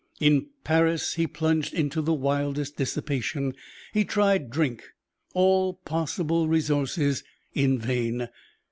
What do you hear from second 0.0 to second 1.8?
In Paris he plunged